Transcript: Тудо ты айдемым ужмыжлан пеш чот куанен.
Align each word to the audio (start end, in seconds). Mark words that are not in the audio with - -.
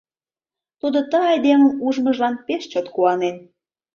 Тудо 0.79 0.99
ты 1.09 1.17
айдемым 1.31 1.73
ужмыжлан 1.87 2.35
пеш 2.45 2.63
чот 2.71 2.87
куанен. 2.93 3.35